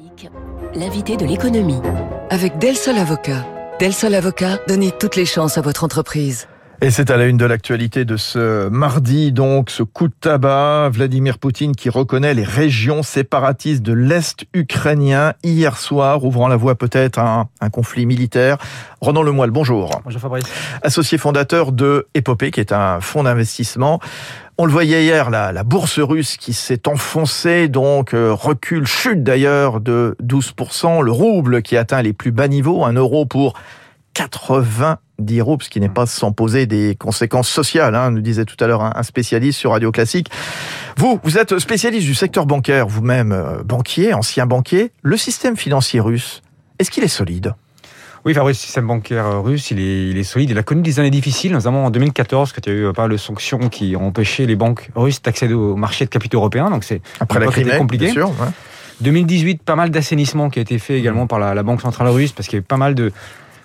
[0.00, 0.30] Classique,
[0.74, 1.80] l'invité de l'économie.
[2.30, 3.44] Avec Del Sol Avocat.
[3.78, 6.48] Del Sol Avocat, donnez toutes les chances à votre entreprise.
[6.82, 10.88] Et c'est à la une de l'actualité de ce mardi, donc, ce coup de tabac.
[10.90, 16.76] Vladimir Poutine qui reconnaît les régions séparatistes de l'Est ukrainien hier soir, ouvrant la voie
[16.76, 18.56] peut-être à un, un, conflit militaire.
[19.02, 19.90] Ronan Lemoyle, bonjour.
[20.04, 20.46] Bonjour Fabrice.
[20.82, 24.00] Associé fondateur de Epopée, qui est un fonds d'investissement.
[24.62, 29.80] On le voyait hier, la, bourse russe qui s'est enfoncée, donc euh, recule, chute d'ailleurs
[29.80, 31.00] de 12%.
[31.00, 33.54] Le rouble qui atteint les plus bas niveaux, un euro pour
[34.12, 34.98] 80
[35.30, 38.66] euros, ce qui n'est pas sans poser des conséquences sociales, hein, nous disait tout à
[38.66, 40.28] l'heure un spécialiste sur Radio Classique.
[40.98, 44.92] Vous, vous êtes spécialiste du secteur bancaire, vous-même euh, banquier, ancien banquier.
[45.00, 46.42] Le système financier russe,
[46.78, 47.54] est-ce qu'il est solide?
[48.24, 50.50] Oui, Fabrice, le système bancaire russe, il est, il est, solide.
[50.50, 53.02] Il a connu des années difficiles, notamment en 2014, quand il y a eu pas
[53.02, 56.70] mal de sanctions qui ont empêché les banques russes d'accéder au marché de capitaux européens.
[56.70, 58.06] Donc c'est après la Crimée, compliqué.
[58.06, 58.48] Bien sûr, ouais.
[59.00, 62.32] 2018, pas mal d'assainissement qui a été fait également par la, la Banque centrale russe,
[62.32, 63.12] parce qu'il y a eu pas mal de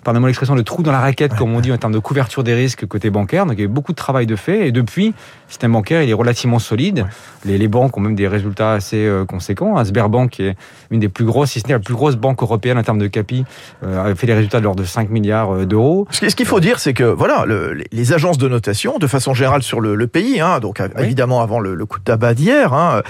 [0.06, 2.54] pardonnez-moi l'expression, de trou dans la raquette, comme on dit en termes de couverture des
[2.54, 3.44] risques côté bancaire.
[3.44, 4.68] Donc il y a eu beaucoup de travail de fait.
[4.68, 5.14] Et depuis, le
[5.48, 7.00] système bancaire, il est relativement solide.
[7.00, 7.06] Ouais.
[7.44, 9.84] Les, les, banques ont même des résultats assez euh, conséquents.
[9.84, 10.56] Sberbank, qui est
[10.90, 13.08] une des plus grosses, si ce n'est la plus grosse banque européenne en termes de
[13.08, 13.44] capi,
[13.82, 16.06] euh, avait fait des résultats de l'ordre de 5 milliards euh, d'euros.
[16.12, 19.64] Ce qu'il faut dire, c'est que voilà, le, les agences de notation, de façon générale
[19.64, 21.02] sur le, le pays, hein, donc oui.
[21.02, 23.02] évidemment avant le, le, coup de tabac d'hier, hein,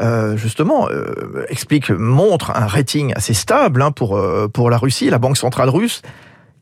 [0.00, 4.20] euh, justement, euh, explique, montre un rating assez stable hein, pour,
[4.52, 6.02] pour la Russie, la Banque centrale russe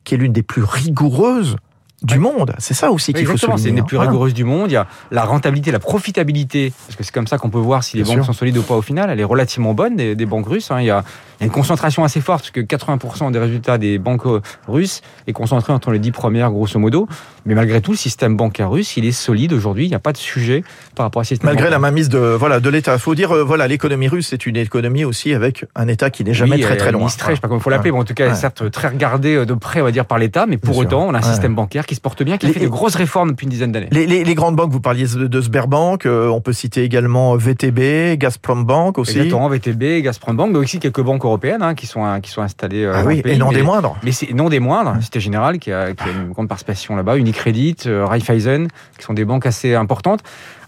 [0.04, 1.56] qui est l'une des plus rigoureuses
[2.02, 2.54] du monde.
[2.58, 3.62] C'est ça aussi qu'il faut souligner.
[3.62, 4.10] C'est une des plus voilà.
[4.10, 4.70] rigoureuses du monde.
[4.70, 7.84] Il y a la rentabilité, la profitabilité, parce que c'est comme ça qu'on peut voir
[7.84, 8.34] si les Bien banques sûr.
[8.34, 9.10] sont solides ou pas au final.
[9.10, 10.70] Elle est relativement bonne des, des banques russes.
[10.70, 10.80] Hein.
[10.80, 11.04] Il, y a,
[11.42, 14.22] y a, une concentration assez forte, parce que 80% des résultats des banques
[14.68, 17.08] russes est concentré entre les 10 premières, grosso modo.
[17.44, 19.86] Mais malgré tout, le système bancaire russe, il est solide aujourd'hui.
[19.86, 20.62] Il n'y a pas de sujet
[20.94, 21.48] par rapport à ce système.
[21.48, 21.80] Malgré bancaire.
[21.80, 24.56] la mainmise de voilà de l'État, il faut dire euh, voilà l'économie russe, c'est une
[24.56, 27.00] économie aussi avec un État qui n'est jamais oui, très très loin.
[27.00, 27.34] Administré, voilà.
[27.34, 27.96] je sais pas comment il faut l'appeler, ouais.
[27.96, 28.34] mais en tout cas, ouais.
[28.34, 31.10] certes très regardé de près, on va dire par l'État, mais pour Bien autant, sûr.
[31.10, 33.30] on a un système bancaire qui se porte bien, qui Les- fait de grosses réformes
[33.30, 33.88] depuis une dizaine d'années.
[33.90, 37.36] Les, les, les grandes banques, vous parliez de, de Sberbank, euh, on peut citer également
[37.36, 39.18] VTB, Gazprom Bank aussi.
[39.18, 42.84] Exactement, VTB, Gazprom Bank, mais aussi quelques banques européennes hein, qui sont qui sont installées.
[42.84, 43.96] Euh, ah oui, pays, et non mais, des moindres.
[44.02, 44.96] Mais c'est non des moindres.
[45.02, 49.14] Cité Générale qui a, qui a une grande participation là-bas, Unicredit, euh, Raiffeisen, qui sont
[49.14, 50.20] des banques assez importantes.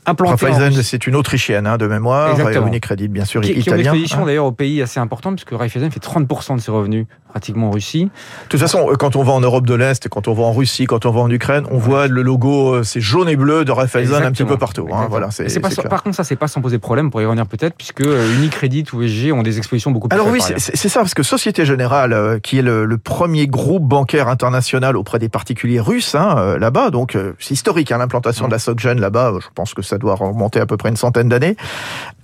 [0.06, 2.30] Raiffeisen, c'est une Autrichienne hein, de mémoire.
[2.32, 2.66] Exactement.
[2.66, 3.62] Unicredit, bien sûr, qui, italien.
[3.62, 4.26] Qui ont une exposition hein.
[4.26, 8.04] d'ailleurs au pays assez importante, puisque Raiffeisen fait 30% de ses revenus pratiquement en Russie.
[8.04, 10.86] De toute façon, quand on va en Europe de l'Est, quand on va en Russie,
[10.86, 11.80] quand on va en Ukraine, on ouais.
[11.80, 14.88] voit le logo, c'est jaune et bleu de Raiffeisen un petit peu partout.
[14.92, 17.74] Hein, voilà, pas, par contre, ça, c'est pas sans poser problème, pour y revenir peut-être,
[17.76, 18.04] puisque
[18.36, 21.64] Unicredit ou SG ont des expositions beaucoup plus Alors oui, c'est, ça, parce que Société
[21.64, 26.58] Générale, euh, qui est le, le, premier groupe bancaire international auprès des particuliers russes, euh,
[26.58, 28.48] là-bas, donc euh, c'est historique, l'implantation ouais.
[28.48, 31.28] de la SocGen là-bas, je pense que ça doit remonter à peu près une centaine
[31.28, 31.56] d'années.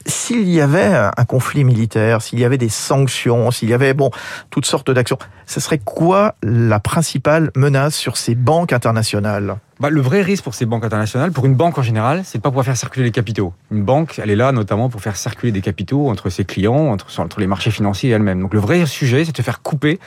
[0.06, 4.10] S'il y avait un conflit militaire, s'il y avait des sanctions, s'il y avait bon
[4.48, 9.56] toutes sortes d'actions, ce serait quoi la principale menace sur ces banques internationales?
[9.78, 12.42] Bah, le vrai risque pour ces banques internationales, pour une banque en général, c'est de
[12.42, 13.52] pas pouvoir faire circuler les capitaux.
[13.70, 17.20] Une banque, elle est là notamment pour faire circuler des capitaux entre ses clients, entre,
[17.20, 18.40] entre les marchés financiers et elle-même.
[18.40, 19.98] Donc le vrai sujet, c'est de faire couper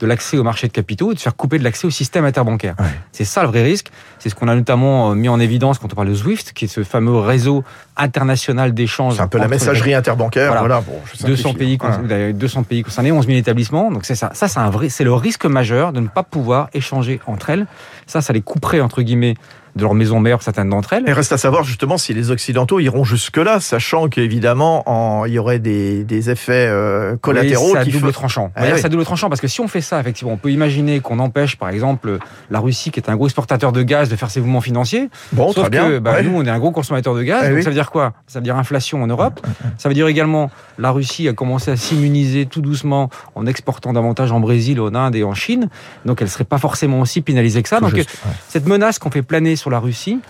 [0.00, 2.24] de l'accès au marché de capitaux et de se faire couper de l'accès au système
[2.24, 2.76] interbancaire.
[2.78, 2.86] Ouais.
[3.12, 3.90] C'est ça le vrai risque.
[4.18, 6.68] C'est ce qu'on a notamment mis en évidence quand on parle de SWIFT, qui est
[6.68, 7.64] ce fameux réseau
[7.96, 9.16] international d'échange.
[9.16, 10.48] C'est un peu la messagerie interbancaire.
[10.52, 10.60] Voilà.
[10.60, 10.94] voilà bon,
[11.26, 11.78] 200 pays,
[12.08, 12.32] ouais.
[12.32, 13.90] 200 pays concernés, 11 000 établissements.
[13.90, 14.30] Donc c'est ça.
[14.34, 17.66] Ça, c'est un vrai, c'est le risque majeur de ne pas pouvoir échanger entre elles.
[18.06, 19.34] Ça, ça les couperait entre guillemets
[19.76, 21.08] de leur maison mère, certaines d'entre elles.
[21.08, 24.84] Et reste à savoir justement si les Occidentaux iront jusque-là, sachant qu'évidemment,
[25.26, 27.74] il y aurait des, des effets euh, collatéraux.
[27.76, 28.50] Oui, qui double tranchant.
[28.54, 28.80] Ah, oui.
[28.84, 31.56] À double tranchant parce que si on fait ça, effectivement, on peut imaginer qu'on empêche,
[31.56, 32.18] par exemple,
[32.50, 35.08] la Russie, qui est un gros exportateur de gaz, de faire ses mouvements financiers.
[35.32, 35.88] Bon, Sauf très bien.
[35.88, 36.22] que bah, ouais.
[36.22, 37.40] nous, on est un gros consommateur de gaz.
[37.44, 37.62] Ah, donc oui.
[37.62, 38.12] ça veut dire quoi?
[38.26, 39.40] Ça veut dire inflation en Europe.
[39.76, 44.32] Ça veut dire également la Russie a commencé à s'immuniser tout doucement en exportant davantage
[44.32, 45.68] en Brésil, en Inde et en Chine.
[46.04, 47.80] Donc elle serait pas forcément aussi pénalisée que ça.
[47.80, 48.32] donc juste, ouais.
[48.48, 50.20] cette menace qu'on fait planer sur la Russie,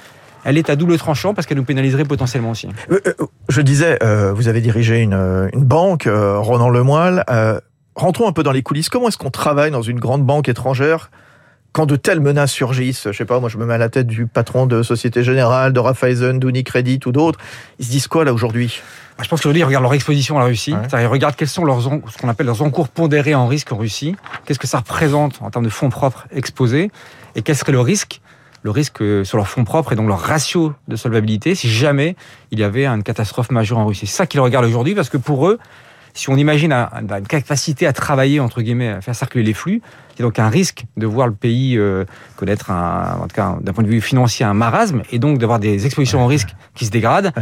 [0.44, 2.68] elle est à double tranchant parce qu'elle nous pénaliserait potentiellement aussi.
[2.90, 3.00] Euh,
[3.48, 7.24] je disais, euh, vous avez dirigé une, une banque, euh, Ronan Lemoyle.
[7.94, 8.88] rentrons un peu dans les coulisses.
[8.88, 11.10] Comment est-ce qu'on travaille dans une grande banque étrangère
[11.72, 14.06] quand de telles menaces surgissent, je sais pas, moi je me mets à la tête
[14.06, 17.38] du patron de Société Générale, de Raiffeisen, d'Unicredit ou d'autres,
[17.78, 18.80] ils se disent quoi là aujourd'hui?
[19.18, 20.72] Bah, je pense qu'aujourd'hui, ils regardent leur exposition à la Russie.
[20.72, 21.02] Ouais.
[21.02, 24.16] Ils regardent quels sont leurs, ce qu'on appelle leurs encours pondérés en risque en Russie.
[24.44, 26.90] Qu'est-ce que ça représente en termes de fonds propres exposés?
[27.34, 28.22] Et quel serait le risque
[28.62, 32.16] le risque sur leurs fonds propres et donc leur ratio de solvabilité si jamais
[32.50, 34.06] il y avait une catastrophe majeure en Russie.
[34.06, 35.58] C'est ça qu'ils regardent aujourd'hui parce que pour eux,
[36.14, 39.80] si on imagine une capacité à travailler, entre guillemets, à faire circuler les flux,
[40.16, 43.36] il y a donc un risque de voir le pays euh, connaître, un, en tout
[43.36, 46.48] cas d'un point de vue financier, un marasme, et donc d'avoir des expositions au risque
[46.74, 47.32] qui se dégradent,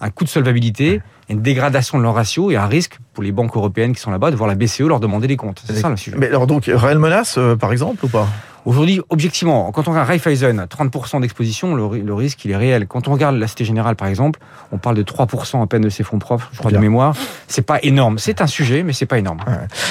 [0.00, 1.00] un coût de solvabilité,
[1.30, 4.30] une dégradation de leur ratio et un risque pour les banques européennes qui sont là-bas
[4.30, 5.62] de voir la BCE leur demander des comptes.
[5.64, 6.16] C'est ça le sujet.
[6.18, 8.28] Mais alors donc, réelle menace, euh, par exemple, ou pas?
[8.66, 12.88] Aujourd'hui, objectivement, quand on regarde Raiffeisen, 30% d'exposition, le, risque, il est réel.
[12.88, 14.40] Quand on regarde la Cité Générale, par exemple,
[14.72, 17.14] on parle de 3% à peine de ses fonds propres, je crois, de mémoire.
[17.46, 18.18] C'est pas énorme.
[18.18, 19.38] C'est un sujet, mais c'est pas énorme.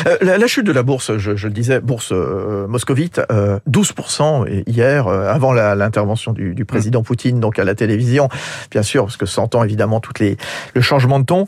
[0.07, 3.22] Euh, la, chute de la bourse, je, le disais, bourse euh, moscovite,
[3.69, 7.06] 12% euh, hier, avant l'intervention du, du, président mm.
[7.06, 8.27] Poutine, donc à la télévision,
[8.72, 10.36] bien sûr, parce que s'entend évidemment toutes les,
[10.74, 11.48] le changement de ton.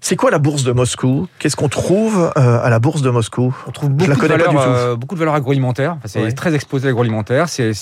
[0.00, 1.26] C'est quoi la bourse de Moscou?
[1.38, 3.54] Qu'est-ce qu'on trouve euh, à la bourse de Moscou?
[3.66, 5.96] On trouve beaucoup, de valeurs, euh, beaucoup de valeurs agroalimentaires.
[6.04, 7.48] c'est très exposé à l'agroalimentaire.
[7.48, 7.72] C'est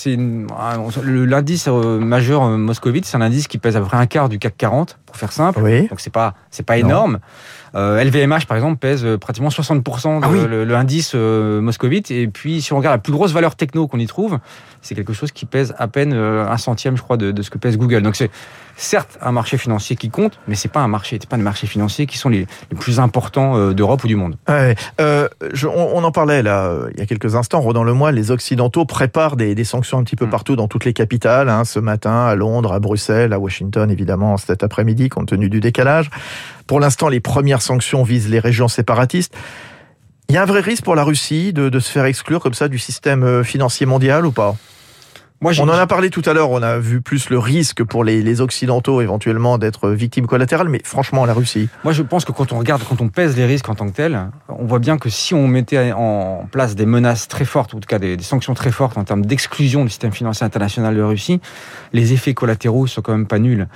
[1.03, 3.05] l'indice euh, majeur moscovite.
[3.05, 5.31] C'est un indice qui pèse à peu près un quart du CAC 40, pour faire
[5.31, 5.59] simple.
[5.89, 7.19] Donc c'est pas c'est pas énorme.
[7.73, 12.11] LVMH par exemple pèse pratiquement 60% de ah le, indice moscovite.
[12.11, 14.39] Et puis si on regarde la plus grosse valeur techno qu'on y trouve,
[14.81, 17.57] c'est quelque chose qui pèse à peine un centième, je crois, de, de ce que
[17.57, 18.01] pèse Google.
[18.01, 18.31] Donc c'est
[18.77, 21.67] certes un marché financier qui compte, mais c'est pas un marché, c'est pas des marchés
[21.67, 22.47] financiers qui sont les,
[22.79, 24.37] plus importants euh, d'Europe ou du monde.
[24.49, 25.27] Euh,
[25.65, 27.73] on, en parlait là euh, il y a quelques instants.
[27.73, 30.29] Dans le mois, les Occidentaux préparent des, sanctions un petit peu mm.
[30.29, 31.49] partout dans toutes les capitales.
[31.49, 35.59] Hein, ce matin, à Londres, à Bruxelles, à Washington, évidemment, cet après-midi, compte tenu du
[35.59, 36.09] décalage.
[36.65, 39.35] Pour l'instant, les premières sanctions visent les régions séparatistes.
[40.29, 42.67] Il y a un vrai risque pour la Russie de se faire exclure comme ça
[42.67, 44.55] du système financier mondial ou pas?
[45.39, 48.41] On en a parlé tout à l'heure, on a vu plus le risque pour les,
[48.41, 51.69] Occidentaux éventuellement d'être victimes collatérales, mais franchement, la Russie.
[51.83, 53.95] Moi, je pense que quand on regarde, quand on pèse les risques en tant que
[53.95, 57.77] tels, on voit bien que si on mettait en place des menaces très fortes, ou
[57.77, 61.01] en tout cas des, sanctions très fortes en termes d'exclusion du système financier international de
[61.01, 61.39] Russie,
[61.93, 63.67] les effets collatéraux sont quand même pas nuls.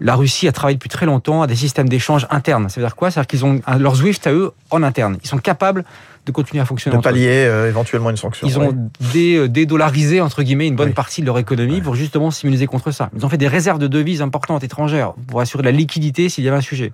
[0.00, 2.68] La Russie a travaillé depuis très longtemps à des systèmes d'échange internes.
[2.68, 3.10] Ça veut dire quoi?
[3.10, 5.16] C'est-à-dire qu'ils ont leur SWIFT à eux en interne.
[5.22, 5.84] Ils sont capables
[6.26, 6.96] de continuer à fonctionner.
[6.96, 8.46] De pallier euh, éventuellement une sanction.
[8.46, 12.66] Ils ont euh, dédollarisé, entre guillemets, une bonne partie de leur économie pour justement s'immuniser
[12.66, 13.10] contre ça.
[13.16, 16.48] Ils ont fait des réserves de devises importantes étrangères pour assurer la liquidité s'il y
[16.48, 16.92] avait un sujet.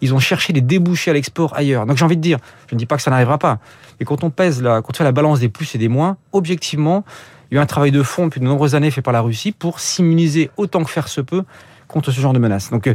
[0.00, 1.86] Ils ont cherché des débouchés à l'export ailleurs.
[1.86, 3.60] Donc j'ai envie de dire, je ne dis pas que ça n'arrivera pas,
[4.00, 6.16] mais quand on pèse, la, quand on fait la balance des plus et des moins,
[6.32, 7.04] objectivement,
[7.50, 9.20] il y a eu un travail de fond depuis de nombreuses années fait par la
[9.20, 11.44] Russie pour s'immuniser autant que faire se peut
[11.92, 12.70] contre ce genre de menaces.
[12.70, 12.94] Donc euh,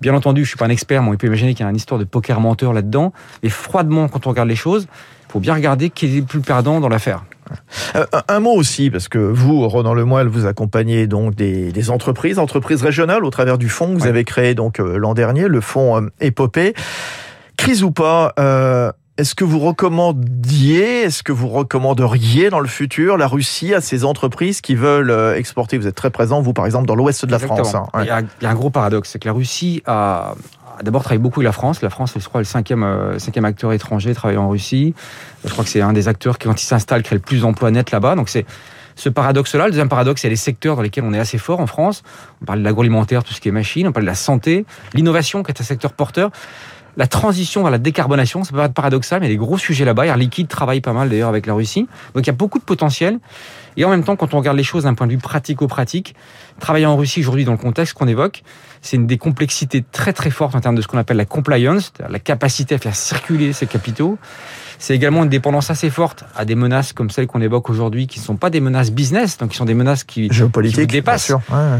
[0.00, 1.76] Bien entendu, je suis pas un expert, mais on peut imaginer qu'il y a une
[1.76, 3.12] histoire de poker menteur là-dedans.
[3.42, 4.86] Et froidement, quand on regarde les choses,
[5.28, 7.24] il faut bien regarder qui est le plus perdant dans l'affaire.
[7.96, 12.82] Euh, un mot aussi, parce que vous, Ronan Lemoyle, vous accompagnez donc des, entreprises, entreprises
[12.82, 16.08] régionales au travers du fonds que vous avez créé donc euh, l'an dernier, le fonds
[16.20, 16.74] Épopée.
[17.56, 18.34] Crise ou pas,
[19.18, 24.04] est-ce que vous recommandiez, est-ce que vous recommanderiez dans le futur la Russie à ces
[24.04, 25.76] entreprises qui veulent euh, exporter?
[25.76, 27.74] Vous êtes très présent, vous, par exemple, dans l'ouest de la France.
[27.74, 27.86] Hein.
[27.98, 30.34] il, y a, un gros paradoxe, c'est que la Russie a,
[30.84, 31.82] d'abord travaillé beaucoup avec la France.
[31.82, 34.94] La France, je crois, le cinquième, euh, cinquième acteur étranger travaillant en Russie.
[35.44, 37.72] Je crois que c'est un des acteurs qui, quand il s'installe, crée le plus d'emplois
[37.72, 38.14] nets là-bas.
[38.14, 38.46] Donc c'est
[38.94, 39.64] ce paradoxe-là.
[39.64, 42.04] Le deuxième paradoxe, c'est les secteurs dans lesquels on est assez fort en France.
[42.40, 45.42] On parle de l'agroalimentaire, tout ce qui est machine, on parle de la santé, l'innovation
[45.42, 46.30] qui est un secteur porteur
[46.98, 49.56] la transition vers la décarbonation, ça peut être paradoxal, mais il y a des gros
[49.56, 50.04] sujets là-bas.
[50.04, 51.86] Air Liquide travaille pas mal d'ailleurs avec la Russie.
[52.14, 53.20] Donc il y a beaucoup de potentiel.
[53.76, 56.16] Et en même temps, quand on regarde les choses d'un point de vue pratico-pratique,
[56.58, 58.42] travailler en Russie aujourd'hui dans le contexte qu'on évoque,
[58.82, 61.92] c'est une des complexités très très fortes en termes de ce qu'on appelle la compliance,
[62.08, 64.18] la capacité à faire circuler ces capitaux.
[64.78, 68.20] C'est également une dépendance assez forte à des menaces comme celles qu'on évoque aujourd'hui, qui
[68.20, 70.28] ne sont pas des menaces business, donc qui sont des menaces qui,
[70.86, 71.32] dépassent.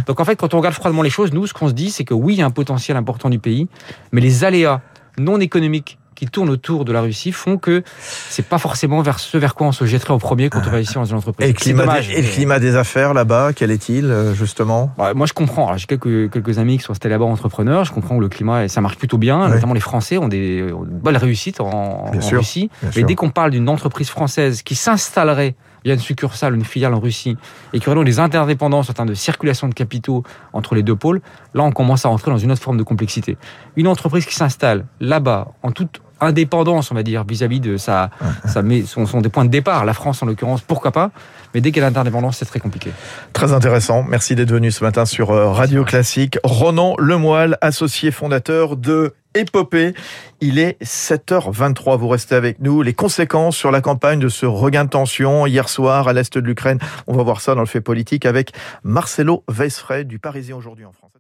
[0.07, 2.05] Donc en fait, quand on regarde froidement les choses, nous, ce qu'on se dit, c'est
[2.05, 3.69] que oui, il y a un potentiel important du pays,
[4.13, 4.81] mais les aléas
[5.19, 7.85] non économiques qui tournent autour de la Russie font que
[8.29, 10.81] c'est pas forcément vers ce vers quoi on se jetterait au premier quand on va
[10.81, 11.49] ici dans une entreprise.
[11.49, 14.93] Et, le climat, des, et le climat des affaires là-bas, quel est-il euh, justement?
[14.99, 15.77] Bah, Moi je comprends.
[15.77, 17.85] J'ai quelques, quelques amis qui sont installés là-bas entrepreneurs.
[17.85, 19.49] Je comprends que le climat ça marche plutôt bien.
[19.49, 22.69] Notamment les Français ont des, bonnes réussites en, Russie.
[22.97, 25.55] Mais dès qu'on parle d'une entreprise française qui s'installerait
[25.85, 27.37] il y a une succursale, une filiale en Russie,
[27.73, 30.97] et qui aurait donc des interdépendances en termes de circulation de capitaux entre les deux
[30.97, 31.21] pôles,
[31.55, 33.37] là on commence à rentrer dans une autre forme de complexité.
[33.77, 38.11] Une entreprise qui s'installe là-bas en toute indépendance, on va dire, vis-à-vis de sa,
[38.47, 39.85] sa son, sont des points de départ.
[39.85, 41.11] La France, en l'occurrence, pourquoi pas
[41.55, 42.91] Mais dès qu'elle a l'indépendance, c'est très compliqué.
[43.33, 44.03] Très intéressant.
[44.03, 46.39] Merci d'être venu ce matin sur euh, Radio Classique.
[46.45, 49.95] Ronan Lemoyle, associé fondateur de Épopée.
[50.41, 51.99] Il est 7h23.
[51.99, 52.83] Vous restez avec nous.
[52.83, 56.45] Les conséquences sur la campagne de ce regain de tension hier soir à l'est de
[56.45, 56.79] l'Ukraine.
[57.07, 60.93] On va voir ça dans le fait politique avec Marcelo Weisfred du Parisien aujourd'hui en
[60.93, 61.18] France.